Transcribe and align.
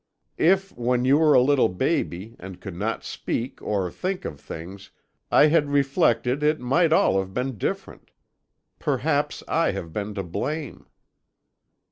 If, 0.39 0.75
when 0.75 1.05
you 1.05 1.19
were 1.19 1.35
a 1.35 1.41
little 1.43 1.69
baby, 1.69 2.35
and 2.39 2.59
could 2.59 2.75
not 2.75 3.03
speak 3.03 3.61
or 3.61 3.91
think 3.91 4.25
of 4.25 4.39
things, 4.41 4.89
I 5.29 5.45
had 5.45 5.69
reflected, 5.69 6.41
it 6.41 6.59
might 6.59 6.91
all 6.91 7.19
have 7.19 7.35
been 7.35 7.59
different. 7.59 8.09
Perhaps 8.79 9.43
I 9.47 9.73
have 9.73 9.93
been 9.93 10.15
to 10.15 10.23
blame.' 10.23 10.87